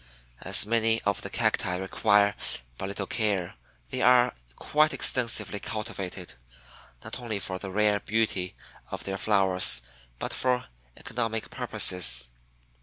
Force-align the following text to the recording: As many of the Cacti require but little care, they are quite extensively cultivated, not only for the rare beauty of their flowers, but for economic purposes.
As 0.41 0.65
many 0.65 0.99
of 1.03 1.21
the 1.21 1.29
Cacti 1.29 1.75
require 1.77 2.35
but 2.79 2.87
little 2.87 3.05
care, 3.05 3.53
they 3.91 4.01
are 4.01 4.33
quite 4.55 4.95
extensively 4.95 5.59
cultivated, 5.59 6.33
not 7.03 7.19
only 7.19 7.39
for 7.39 7.59
the 7.59 7.69
rare 7.69 7.99
beauty 7.99 8.55
of 8.89 9.03
their 9.03 9.19
flowers, 9.19 9.83
but 10.17 10.33
for 10.33 10.65
economic 10.97 11.51
purposes. 11.51 12.31